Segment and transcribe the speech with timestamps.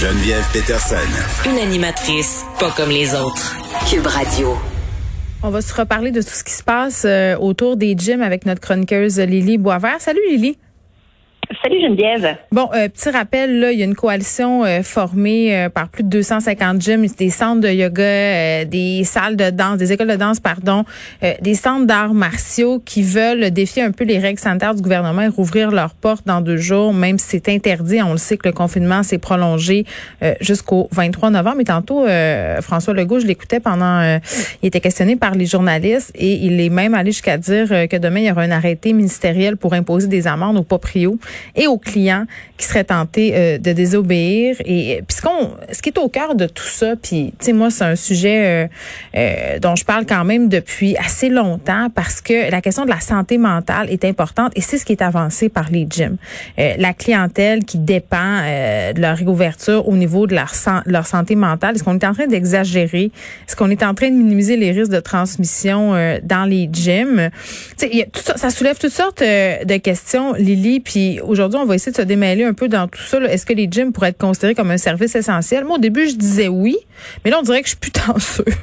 [0.00, 0.96] Geneviève Peterson.
[1.44, 3.54] Une animatrice pas comme les autres.
[3.86, 4.56] Cube Radio.
[5.42, 8.46] On va se reparler de tout ce qui se passe euh, autour des gyms avec
[8.46, 10.00] notre chroniqueuse Lily Boisvert.
[10.00, 10.56] Salut Lily.
[11.62, 12.38] Salut Geneviève.
[12.52, 16.02] Bon, euh, petit rappel, là, il y a une coalition euh, formée euh, par plus
[16.02, 20.40] de 250 gyms, des centres de yoga, des salles de danse, des écoles de danse,
[20.40, 20.84] pardon,
[21.42, 25.28] des centres d'arts martiaux qui veulent défier un peu les règles sanitaires du gouvernement et
[25.28, 28.00] rouvrir leurs portes dans deux jours, même si c'est interdit.
[28.00, 29.84] On le sait que le confinement s'est prolongé
[30.40, 31.60] jusqu'au 23 novembre.
[31.60, 32.06] Et tantôt,
[32.60, 34.18] François Legault, je l'écoutais pendant,
[34.62, 38.20] il était questionné par les journalistes et il est même allé jusqu'à dire que demain,
[38.20, 41.18] il y aura un arrêté ministériel pour imposer des amendes aux proprios
[41.54, 42.26] et aux clients
[42.60, 44.56] qui seraient tentés euh, de désobéir.
[44.64, 47.46] Et euh, puis ce, qu'on, ce qui est au cœur de tout ça, puis tu
[47.46, 48.68] sais moi c'est un sujet
[49.16, 53.00] euh, dont je parle quand même depuis assez longtemps parce que la question de la
[53.00, 56.16] santé mentale est importante et c'est ce qui est avancé par les gyms.
[56.56, 58.40] la clientèle qui dépend
[58.94, 60.52] de leur réouverture au niveau de leur,
[60.86, 61.74] leur santé mentale.
[61.74, 63.10] Est-ce qu'on est en train d'exagérer?
[63.48, 67.30] Est-ce qu'on est en train de minimiser les risques de transmission dans les gyms?
[67.78, 70.80] Tu sais, ça, ça soulève toutes sortes de questions, Lily.
[70.80, 73.18] Puis on va essayer de se démêler un peu dans tout ça.
[73.20, 75.64] Est-ce que les gyms pourraient être considérés comme un service essentiel?
[75.64, 76.76] Moi, au début, je disais oui,
[77.24, 78.44] mais là, on dirait que je suis plus sûre.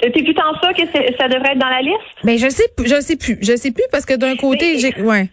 [0.00, 0.82] T'es plus tant sûr que
[1.18, 1.98] ça devrait être dans la liste?
[2.22, 3.38] Mais ben, je sais, je sais plus.
[3.42, 5.28] Je sais plus parce que d'un côté, j'ai, ouais.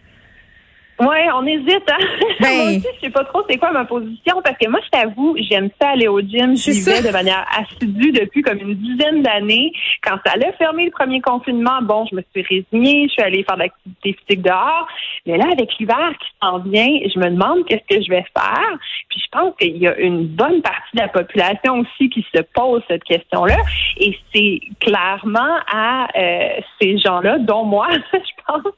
[0.98, 1.90] Oui, on hésite.
[1.90, 2.06] Hein?
[2.40, 2.56] Ben...
[2.56, 5.36] moi aussi, je sais pas trop c'est quoi ma position parce que moi, je t'avoue,
[5.38, 6.56] j'aime ça aller au gym.
[6.56, 9.72] Je vais de manière assidue depuis comme une dizaine d'années.
[10.02, 13.44] Quand ça allait fermer le premier confinement, bon, je me suis résignée, je suis allée
[13.44, 14.86] faire de l'activité physique dehors.
[15.26, 18.78] Mais là, avec l'hiver qui s'en vient, je me demande qu'est-ce que je vais faire.
[19.08, 22.42] Puis je pense qu'il y a une bonne partie de la population aussi qui se
[22.54, 23.56] pose cette question-là.
[23.98, 28.72] Et c'est clairement à euh, ces gens-là, dont moi, je pense,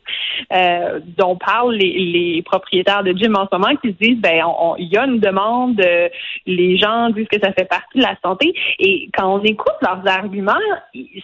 [0.52, 4.44] euh, dont parlent les les propriétaires de gym en ce moment qui se disent ben
[4.78, 6.08] il y a une demande, euh,
[6.46, 10.06] les gens disent que ça fait partie de la santé et quand on écoute leurs
[10.06, 10.52] arguments,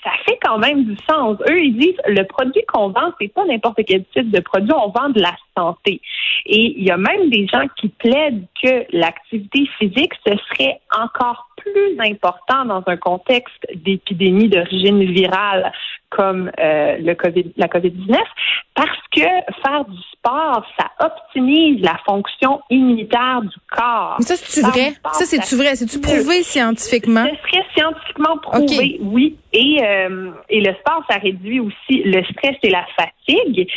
[0.02, 1.38] ça fait quand même du sens.
[1.48, 4.90] Eux ils disent le produit qu'on vend c'est pas n'importe quel type de produit, on
[4.90, 6.00] vend de la santé.
[6.46, 11.48] Et il y a même des gens qui plaident que l'activité physique ce serait encore
[11.64, 15.72] plus important dans un contexte d'épidémie d'origine virale
[16.10, 18.16] comme euh, le COVID, la COVID-19
[18.74, 24.16] parce que faire du sport, ça optimise la fonction immunitaire du corps.
[24.18, 24.94] Mais ça, c'est-tu vrai?
[25.12, 25.76] ça, c'est-tu vrai?
[25.76, 27.24] C'est-tu prouvé scientifiquement?
[27.24, 29.36] Ce serait scientifiquement prouvé, oui.
[29.52, 33.68] Et, euh, et le sport, ça réduit aussi le stress et la fatigue.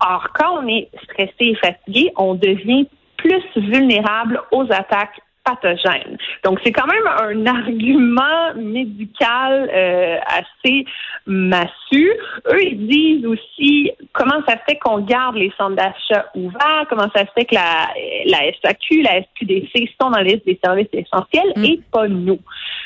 [0.00, 2.86] Or, quand on est stressé et fatigué, on devient
[3.16, 6.16] plus vulnérable aux attaques pathogène.
[6.42, 10.84] Donc, c'est quand même un argument médical euh, assez
[11.26, 12.12] massu.
[12.46, 17.24] Eux, ils disent aussi comment ça fait qu'on garde les centres d'achat ouverts, comment ça
[17.26, 17.88] fait que la,
[18.26, 21.64] la SAQ, la SQDC sont dans la liste des services essentiels mm.
[21.64, 22.40] et pas nous.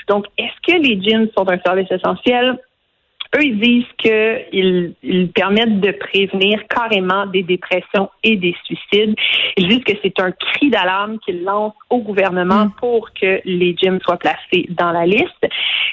[0.08, 2.58] Donc, est-ce que les gyms sont un service essentiel?
[3.36, 9.14] Eux, ils disent qu'ils ils permettent de prévenir carrément des dépressions et des suicides.
[9.56, 12.72] Ils disent que c'est un cri d'alarme qu'ils lancent au gouvernement mm.
[12.78, 15.46] pour que les gyms soient placés dans la liste.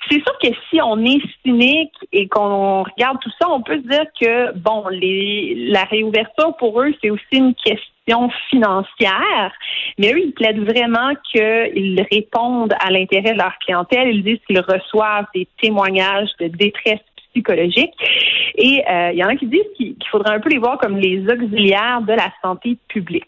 [0.09, 3.88] C'est sûr que si on est cynique et qu'on regarde tout ça, on peut se
[3.88, 9.52] dire que, bon, les, la réouverture pour eux, c'est aussi une question financière,
[9.97, 14.09] mais eux, ils plaident vraiment qu'ils répondent à l'intérêt de leur clientèle.
[14.09, 17.00] Ils disent qu'ils reçoivent des témoignages de détresse
[17.35, 17.94] psychologique.
[18.56, 20.97] Et euh, il y en a qui disent qu'il faudrait un peu les voir comme
[20.97, 23.25] les auxiliaires de la santé publique.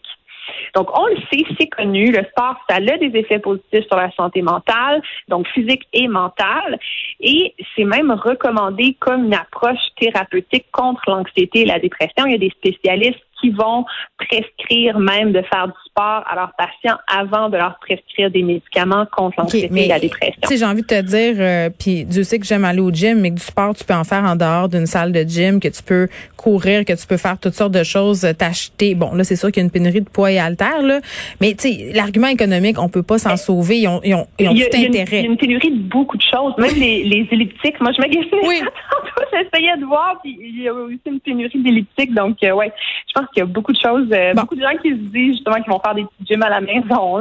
[0.74, 4.10] Donc, on le sait, c'est connu, le sport, ça a des effets positifs sur la
[4.12, 6.78] santé mentale, donc physique et mentale,
[7.20, 12.26] et c'est même recommandé comme une approche thérapeutique contre l'anxiété et la dépression.
[12.26, 13.84] Il y a des spécialistes qui vont
[14.18, 19.40] prescrire même de faire du à leurs patients avant de leur prescrire des médicaments contre
[19.40, 20.40] l'anxiété et la dépression.
[20.42, 22.90] Tu sais, j'ai envie de te dire, euh, puis Dieu sait que j'aime aller au
[22.90, 25.60] gym, mais que du sport, tu peux en faire en dehors d'une salle de gym,
[25.60, 28.94] que tu peux courir, que tu peux faire toutes sortes de choses, euh, t'acheter.
[28.94, 31.00] Bon, là, c'est sûr qu'il y a une pénurie de poids et haltères, là,
[31.40, 33.80] mais tu sais, l'argument économique, on peut pas s'en sauver.
[33.80, 35.20] Ils ont, ils ont, ils ont tout intérêt.
[35.20, 37.80] Il y a une pénurie de beaucoup de choses, même les, les elliptiques.
[37.80, 38.60] Moi, je me Oui.
[39.32, 42.72] J'essayais de voir, puis il y a aussi une pénurie d'elliptiques, donc euh, ouais,
[43.08, 45.36] je pense qu'il y a beaucoup de choses, euh, beaucoup de gens qui se disent
[45.36, 47.18] justement qu'ils vont faire des petits gyms à la maison.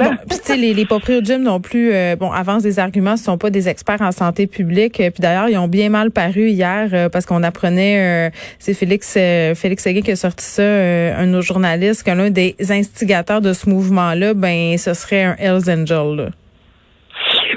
[0.58, 3.50] Les, les propriétaires de gym non plus, euh, bon, avancent des arguments, ce sont pas
[3.50, 4.96] des experts en santé publique.
[4.98, 10.02] Puis d'ailleurs, ils ont bien mal paru hier parce qu'on apprenait, c'est Félix Félix Seguin
[10.02, 14.34] qui a sorti ça, un de nos journalistes, que l'un des instigateurs de ce mouvement-là,
[14.34, 16.16] ben, ce serait un Hells Angel.
[16.16, 16.30] Là.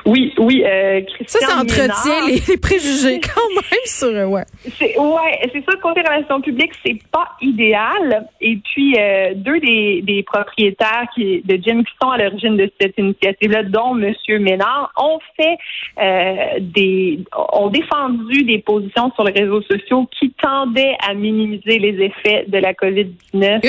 [0.07, 0.63] Oui, oui.
[0.65, 4.45] Euh, ça, ça entretient les, préjugés quand même sur euh, ouais.
[4.79, 5.77] C'est ouais, c'est ça.
[5.83, 8.29] Côté relations publiques, c'est pas idéal.
[8.41, 12.71] Et puis euh, deux des, des propriétaires qui de gym qui sont à l'origine de
[12.81, 15.57] cette initiative-là, dont Monsieur Ménard, ont fait
[15.99, 17.21] euh, des
[17.53, 22.59] ont défendu des positions sur les réseaux sociaux qui tendaient à minimiser les effets de
[22.59, 23.61] la COVID-19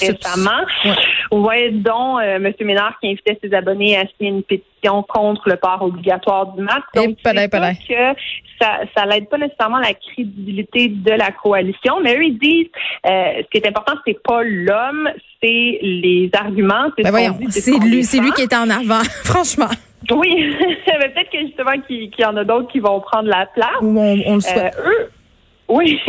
[0.00, 0.50] récemment.
[0.84, 0.92] Ouais.
[1.30, 6.52] Dont Monsieur Ménard qui invitait ses abonnés à signer une pétition contre le port obligatoire
[6.52, 6.84] du masque.
[6.94, 8.20] Donc, c'est que
[8.60, 12.70] ça, ça n'aide pas nécessairement la crédibilité de la coalition, mais eux, ils disent,
[13.06, 15.08] euh, ce qui est important, c'est pas l'homme,
[15.42, 16.90] c'est les arguments.
[16.96, 17.34] C'est ben
[17.84, 19.68] lui, c'est lui qui est en avant, franchement.
[20.10, 20.54] Oui,
[20.86, 23.68] peut-être que justement qu'il y en a d'autres qui vont prendre la place.
[23.80, 23.96] on,
[24.26, 24.74] on le souhaite.
[24.78, 25.10] Euh, eux,
[25.68, 26.00] oui.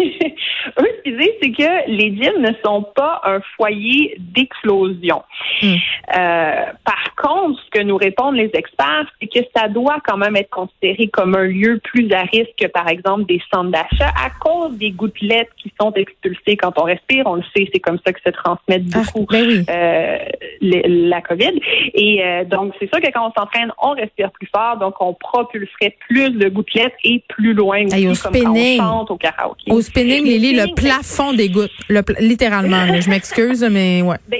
[0.79, 5.23] Eux, ce qu'ils disent, c'est que les gyms ne sont pas un foyer d'explosion.
[5.61, 5.75] Hmm.
[6.17, 10.35] Euh, par contre, ce que nous répondent les experts, c'est que ça doit quand même
[10.35, 14.29] être considéré comme un lieu plus à risque que, par exemple, des centres d'achat à
[14.39, 17.25] cause des gouttelettes qui sont expulsées quand on respire.
[17.25, 20.17] On le sait, c'est comme ça que se transmet ah, beaucoup ben euh,
[20.61, 21.59] la COVID.
[21.93, 25.13] Et euh, donc, c'est sûr que quand on s'entraîne, on respire plus fort, donc on
[25.13, 29.48] propulserait plus de gouttelettes et plus loin aussi, comme quand on chante au karaoké.
[29.69, 31.71] Au spinning, Lily, le plafond des gouttes,
[32.19, 32.99] littéralement.
[32.99, 34.17] je m'excuse, mais ouais.
[34.27, 34.39] Ben,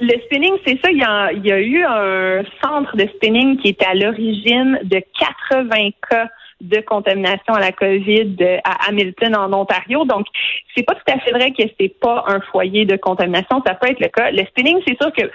[0.00, 0.90] le spinning, c'est ça.
[0.90, 5.02] Il y, a, eu un centre de spinning qui était à l'origine de
[5.50, 6.28] 80 cas
[6.60, 10.04] de contamination à la COVID à Hamilton, en Ontario.
[10.04, 10.26] Donc,
[10.74, 13.62] c'est pas tout à fait vrai que c'est pas un foyer de contamination.
[13.66, 14.30] Ça peut être le cas.
[14.30, 15.30] Le spinning, c'est sûr que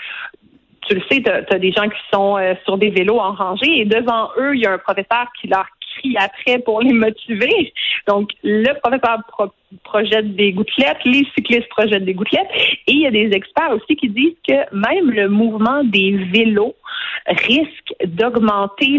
[0.87, 3.79] tu le sais, tu as, des gens qui sont euh, sur des vélos en rangée
[3.79, 5.65] et devant eux, il y a un professeur qui leur
[5.97, 7.73] crie après pour les motiver.
[8.07, 9.23] Donc, le professeur
[9.83, 12.49] projette des gouttelettes, les cyclistes projettent des gouttelettes.
[12.87, 16.75] Et il y a des experts aussi qui disent que même le mouvement des vélos
[17.27, 18.97] risque d'augmenter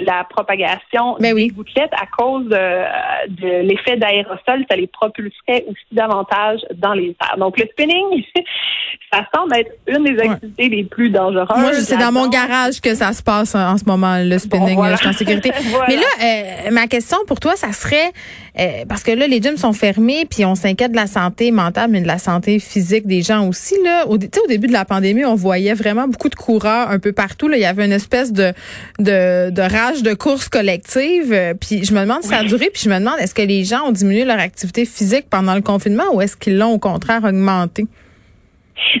[0.00, 4.64] la propagation ben des gouttelettes à cause de, l'effet d'aérosol.
[4.70, 7.38] Ça les propulserait aussi davantage dans les airs.
[7.38, 8.24] Donc, le spinning,
[9.12, 11.58] ça semble être une des activités les plus dangereuses.
[11.58, 14.78] Moi, c'est dans mon garage que ça se passe en ce moment, le spinning.
[14.90, 15.52] je suis en sécurité.
[15.88, 18.12] Mais là, euh, ma question pour toi, ça serait,
[18.58, 21.90] euh, parce que là, les gyms sont fermés, puis on s'inquiète de la santé mentale,
[21.90, 23.74] mais de la santé physique des gens aussi.
[23.82, 24.06] Là.
[24.06, 27.48] Au, au début de la pandémie, on voyait vraiment beaucoup de coureurs un peu partout.
[27.48, 27.56] Là.
[27.56, 28.52] Il y avait une espèce de,
[28.98, 31.32] de, de rage de course collective.
[31.32, 33.42] Euh, puis je me demande si ça a duré, puis je me demande, est-ce que
[33.42, 36.78] les gens ont diminué leur activité physique pendant le confinement ou est-ce qu'ils l'ont au
[36.78, 37.86] contraire augmenté?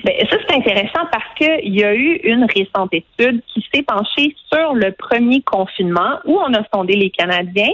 [0.04, 4.34] Ben, ça, c'est intéressant parce qu'il y a eu une récente étude qui s'est penchée
[4.52, 7.72] sur le premier confinement où on a sondé les Canadiens.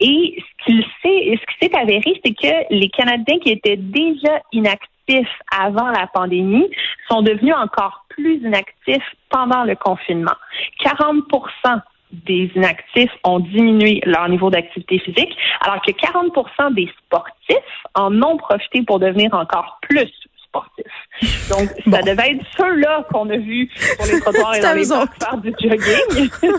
[0.00, 4.88] Et ce qui s'est avéré, c'est que les Canadiens qui étaient déjà inactifs
[5.56, 6.68] avant la pandémie
[7.08, 10.36] sont devenus encore plus inactifs pendant le confinement.
[10.84, 11.80] 40%
[12.12, 18.36] des inactifs ont diminué leur niveau d'activité physique, alors que 40% des sportifs en ont
[18.36, 20.12] profité pour devenir encore plus
[21.50, 25.36] donc, ça devait être ceux-là qu'on a vus sur les trottoirs et dans les faire
[25.38, 26.30] du jogging.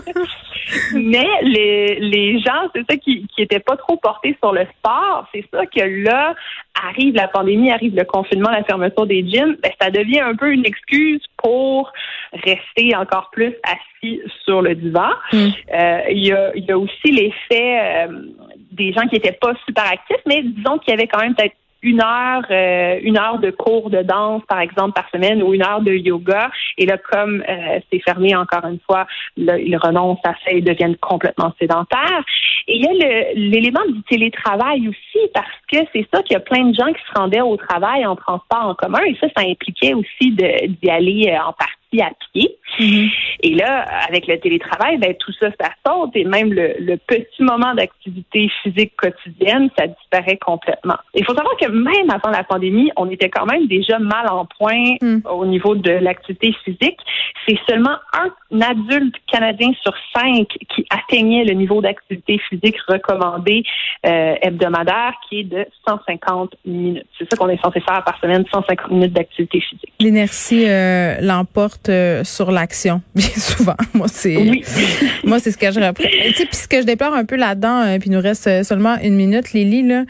[0.94, 5.28] Mais les, les gens, c'est ça qui qui étaient pas trop portés sur le sport.
[5.32, 6.34] C'est ça que là
[6.82, 9.56] arrive la pandémie, arrive le confinement, la fermeture des gyms.
[9.62, 11.92] Ben, ça devient un peu une excuse pour
[12.32, 15.10] rester encore plus assis sur le divan.
[15.32, 15.48] Mm.
[15.74, 18.32] Euh, il y, a, y a aussi l'effet euh,
[18.72, 21.54] des gens qui étaient pas super actifs, mais disons qu'il y avait quand même peut-être
[21.84, 25.62] une heure, euh, une heure de cours de danse, par exemple, par semaine ou une
[25.62, 26.50] heure de yoga.
[26.78, 30.62] Et là, comme euh, c'est fermé encore une fois, là, ils renoncent à ça et
[30.62, 32.24] deviennent complètement sédentaires.
[32.66, 36.40] Et il y a l'élément du télétravail aussi, parce que c'est ça qu'il y a
[36.40, 39.04] plein de gens qui se rendaient au travail en transport en commun.
[39.06, 42.56] Et ça, ça impliquait aussi d'y aller euh, en partie à pied.
[42.78, 43.10] Mm-hmm.
[43.44, 47.74] Et là, avec le télétravail, ben, tout ça, ça saute et même le, petit moment
[47.74, 50.96] d'activité physique quotidienne, ça disparaît complètement.
[51.14, 54.46] Il faut savoir que même avant la pandémie, on était quand même déjà mal en
[54.46, 55.20] point mm.
[55.30, 56.98] au niveau de l'activité physique.
[57.46, 63.62] C'est seulement un adulte canadien sur cinq qui atteignait le niveau d'activité physique recommandé
[64.06, 67.06] euh, hebdomadaire, qui est de 150 minutes.
[67.18, 69.92] C'est ça qu'on est censé faire par semaine, 150 minutes d'activité physique.
[70.00, 73.76] L'inertie euh, l'emporte euh, sur l'action, bien souvent.
[73.94, 74.36] Moi, c'est
[75.24, 76.04] moi, c'est ce que je reprends.
[76.04, 78.46] Tu sais, puis ce que je déplore un peu là-dedans, euh, puis il nous reste
[78.46, 80.04] euh, seulement une minute, Lily, là.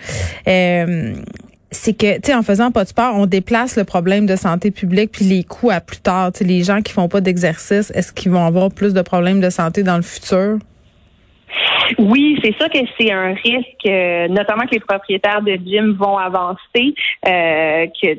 [1.71, 4.71] c'est que, tu sais, en faisant pas de sport, on déplace le problème de santé
[4.71, 6.33] publique puis les coûts à plus tard.
[6.33, 9.41] Tu sais, les gens qui font pas d'exercice, est-ce qu'ils vont avoir plus de problèmes
[9.41, 10.59] de santé dans le futur?
[11.99, 16.95] Oui, c'est sûr que c'est un risque, notamment que les propriétaires de gym vont avancer,
[17.25, 18.19] que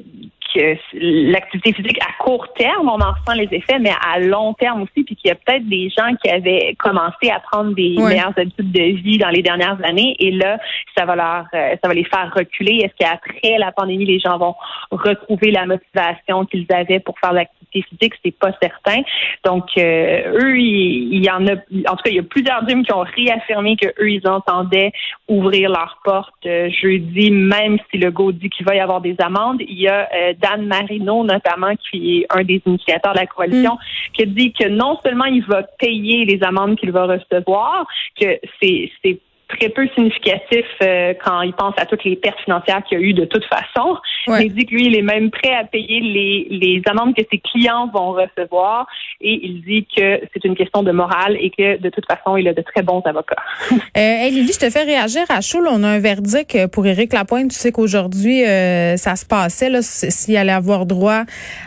[0.94, 5.04] l'activité physique à court terme, on en ressent les effets, mais à long terme aussi,
[5.04, 8.72] puis qu'il y a peut-être des gens qui avaient commencé à prendre des meilleures habitudes
[8.72, 10.58] de vie dans les dernières années, et là,
[10.98, 12.82] ça va leur, euh, ça va les faire reculer.
[12.84, 14.56] Est-ce qu'après la pandémie, les gens vont
[14.92, 18.14] retrouver la motivation qu'ils avaient pour faire l'activité physique?
[18.24, 19.02] C'est pas certain.
[19.44, 22.86] Donc, euh, eux, il, y en a, en tout cas, il y a plusieurs gyms
[22.86, 24.92] qui ont réaffirmé que eux, ils entendaient
[25.28, 29.16] ouvrir leurs portes euh, jeudi, même si le go dit qu'il va y avoir des
[29.20, 29.62] amendes.
[29.62, 30.08] Il y a
[30.46, 34.12] Dan Marino, notamment, qui est un des initiateurs de la coalition, mm.
[34.14, 37.88] qui dit que non seulement il va payer les amendes qu'il va recevoir,
[38.20, 43.00] que c'est très peu significatif euh, quand il pense à toutes les pertes financières qu'il
[43.00, 43.98] y a eu de toute façon.
[44.28, 47.38] Il dit que lui, il est même prêt à payer les, les amendes que ses
[47.40, 48.88] clients vont recevoir
[49.22, 52.48] et il dit que c'est une question de morale et que de toute façon, il
[52.48, 53.42] a de très bons avocats.
[53.72, 55.64] euh, hey Lily, je te fais réagir à chaud.
[55.70, 57.52] on a un verdict pour Éric Lapointe.
[57.52, 61.24] Tu sais qu'aujourd'hui, euh, ça se passait là s'il allait avoir droit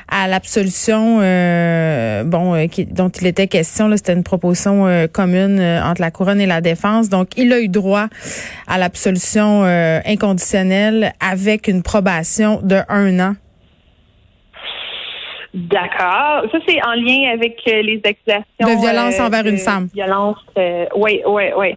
[0.08, 3.90] à l'absolution euh, bon euh, qui, dont il était question.
[3.96, 7.08] C'était une proposition commune entre la couronne et la défense.
[7.08, 8.08] Donc, il a eu droit
[8.66, 13.34] à l'absolution euh, inconditionnelle avec une probation de un an.
[15.54, 16.44] D'accord.
[16.52, 18.44] Ça, c'est en lien avec euh, les accusations.
[18.60, 19.88] De violence euh, envers une femme.
[19.94, 20.36] Violence,
[20.96, 21.74] oui, oui, oui.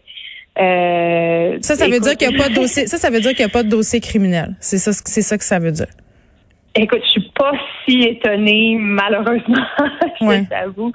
[1.62, 2.88] ça, ça veut dire qu'il n'y a pas de dossier.
[2.88, 4.56] Ça, ça veut dire qu'il n'y a pas de dossier criminel.
[4.60, 5.88] C'est ça, c'est ça que ça veut dire.
[6.74, 7.52] Écoute, je suis pas
[7.86, 9.66] si étonnée, malheureusement,
[10.22, 10.94] je t'avoue.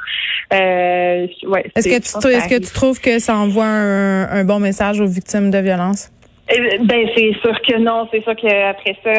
[0.54, 5.00] Euh, ouais, est-ce que tu est-ce que tu trouves que ça envoie un, bon message
[5.00, 6.11] aux victimes de violence?
[6.49, 8.09] Eh, ben c'est sûr que non.
[8.11, 9.12] C'est sûr qu'après ça,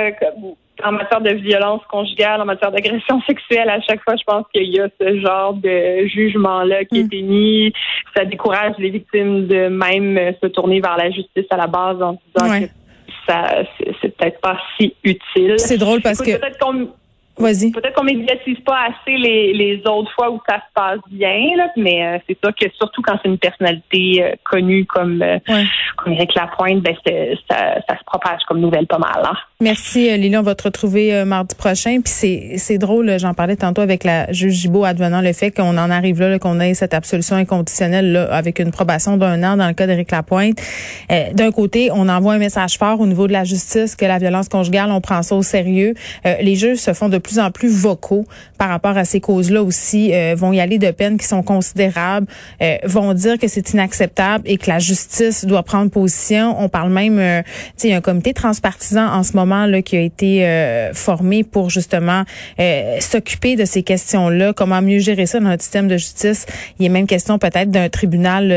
[0.83, 4.73] en matière de violence conjugale, en matière d'agression sexuelle, à chaque fois, je pense qu'il
[4.73, 7.19] y a ce genre de jugement-là qui est hmm.
[7.19, 7.73] émis.
[8.15, 12.13] Ça décourage les victimes de même se tourner vers la justice à la base en
[12.35, 12.86] disant que
[13.27, 13.63] ça
[14.01, 15.55] c'est peut-être pas si utile.
[15.57, 16.31] C'est drôle parce que
[17.37, 17.71] Vas-y.
[17.71, 21.67] Peut-être qu'on médiatise pas assez les, les autres fois où ça se passe bien, là,
[21.77, 25.37] mais euh, c'est sûr que surtout quand c'est une personnalité euh, connue comme, euh,
[25.97, 29.21] comme Eric Lapointe, ben ça, ça, se propage comme nouvelle pas mal.
[29.23, 29.35] Hein.
[29.59, 31.99] Merci Lily, on va te retrouver mardi prochain.
[32.03, 35.77] Puis c'est, c'est drôle, j'en parlais tantôt avec la juge Gibault advenant le fait qu'on
[35.77, 39.67] en arrive là, qu'on ait cette absolution inconditionnelle là, avec une probation d'un an dans
[39.67, 40.57] le cas d'Éric Lapointe.
[41.33, 44.49] d'un côté, on envoie un message fort au niveau de la justice que la violence
[44.49, 45.93] conjugale, on prend ça au sérieux.
[46.23, 48.25] les juges se font de plus en plus vocaux
[48.57, 52.27] par rapport à ces causes-là aussi, euh, vont y aller de peines qui sont considérables,
[52.61, 56.55] euh, vont dire que c'est inacceptable et que la justice doit prendre position.
[56.59, 57.41] On parle même, euh,
[57.77, 60.27] tu sais, un comité transpartisan en ce moment là qui a été
[60.93, 62.23] formé pour justement
[62.99, 66.45] s'occuper de ces questions-là, comment mieux gérer ça dans notre système de justice?
[66.79, 68.53] Il a même question peut-être d'un tribunal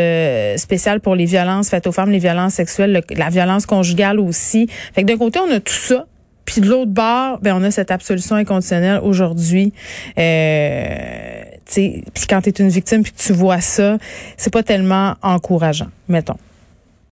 [0.59, 4.69] spécial pour les violences faites aux femmes, les violences sexuelles, la violence conjugale aussi.
[4.95, 6.07] Fait que d'un côté, on a tout ça.
[6.45, 9.73] Puis de l'autre bord, ben on a cette absolution inconditionnelle aujourd'hui.
[10.19, 11.43] Euh,
[11.73, 13.99] puis quand tu es une victime puis que tu vois ça,
[14.37, 16.37] c'est pas tellement encourageant, mettons.